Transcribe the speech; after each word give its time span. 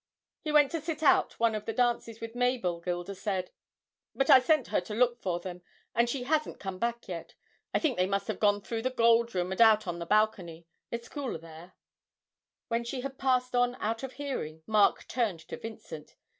'He 0.43 0.51
went 0.51 0.71
to 0.71 0.81
sit 0.81 1.03
out 1.03 1.39
one 1.39 1.53
of 1.53 1.65
the 1.65 1.73
dances 1.73 2.19
with 2.19 2.33
Mabel, 2.33 2.81
Gilda 2.81 3.13
said, 3.13 3.51
but 4.15 4.31
I 4.31 4.39
sent 4.39 4.69
her 4.69 4.81
to 4.81 4.95
look 4.95 5.21
for 5.21 5.39
them, 5.39 5.61
and 5.93 6.09
she 6.09 6.23
hasn't 6.23 6.59
come 6.59 6.79
back 6.79 7.07
yet. 7.07 7.35
I 7.71 7.77
think 7.77 7.97
they 7.99 8.07
must 8.07 8.27
have 8.27 8.39
gone 8.39 8.61
through 8.61 8.81
the 8.81 8.89
Gold 8.89 9.35
Room, 9.35 9.51
and 9.51 9.61
out 9.61 9.85
on 9.85 9.99
the 9.99 10.07
balcony 10.07 10.65
it's 10.89 11.07
cooler 11.07 11.37
there.' 11.37 11.73
When 12.67 12.83
she 12.83 13.01
had 13.01 13.19
passed 13.19 13.53
on 13.55 13.75
out 13.75 14.01
of 14.01 14.13
hearing, 14.13 14.63
Mark 14.65 15.07
turned 15.07 15.41
to 15.41 15.55
Vincent. 15.55 16.15